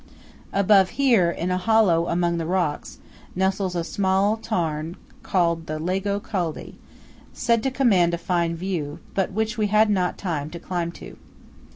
Above 0.51 0.89
here, 0.97 1.29
in 1.29 1.51
a 1.51 1.59
hollow 1.59 2.07
among 2.07 2.39
the 2.39 2.45
rocks, 2.47 2.97
nestles 3.35 3.75
a 3.75 3.83
small 3.83 4.35
tarn 4.35 4.97
called 5.21 5.67
the 5.67 5.77
Lago 5.77 6.19
Coldai, 6.19 6.73
said 7.33 7.61
to 7.61 7.69
command 7.69 8.11
a 8.11 8.17
fine 8.17 8.55
view; 8.55 8.97
but 9.13 9.31
which 9.31 9.59
we 9.59 9.67
had 9.67 9.91
not 9.91 10.17
time 10.17 10.49
to 10.49 10.59
climb 10.59 10.91
to. 10.93 11.17